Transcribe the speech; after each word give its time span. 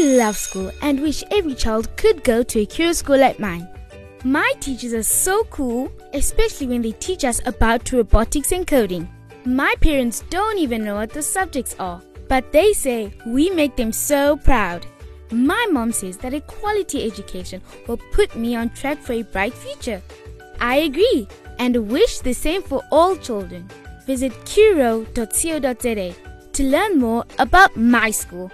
I 0.00 0.16
love 0.16 0.38
school 0.38 0.70
and 0.80 0.98
wish 0.98 1.22
every 1.30 1.54
child 1.54 1.94
could 1.98 2.24
go 2.24 2.42
to 2.42 2.60
a 2.60 2.64
Curro 2.64 2.94
school 2.94 3.18
like 3.18 3.38
mine. 3.38 3.68
My 4.24 4.50
teachers 4.58 4.94
are 4.94 5.02
so 5.02 5.44
cool, 5.50 5.92
especially 6.14 6.68
when 6.68 6.80
they 6.80 6.92
teach 6.92 7.22
us 7.22 7.42
about 7.44 7.92
robotics 7.92 8.52
and 8.52 8.66
coding. 8.66 9.10
My 9.44 9.74
parents 9.82 10.24
don't 10.30 10.56
even 10.56 10.84
know 10.84 10.94
what 10.94 11.10
the 11.10 11.20
subjects 11.20 11.76
are, 11.78 12.00
but 12.28 12.50
they 12.50 12.72
say 12.72 13.12
we 13.26 13.50
make 13.50 13.76
them 13.76 13.92
so 13.92 14.38
proud. 14.38 14.86
My 15.32 15.66
mom 15.70 15.92
says 15.92 16.16
that 16.18 16.32
a 16.32 16.40
quality 16.40 17.04
education 17.04 17.60
will 17.86 17.98
put 18.12 18.34
me 18.34 18.56
on 18.56 18.70
track 18.70 19.02
for 19.02 19.12
a 19.12 19.22
bright 19.22 19.52
future. 19.52 20.00
I 20.60 20.76
agree 20.76 21.28
and 21.58 21.90
wish 21.90 22.20
the 22.20 22.32
same 22.32 22.62
for 22.62 22.82
all 22.90 23.16
children. 23.16 23.68
Visit 24.06 24.32
curro.co.za 24.46 26.14
to 26.54 26.64
learn 26.64 26.98
more 26.98 27.26
about 27.38 27.76
my 27.76 28.10
school. 28.10 28.50